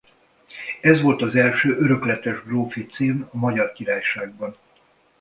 [0.81, 4.57] Ez volt az első örökletes grófi cím a Magyar Királyságban.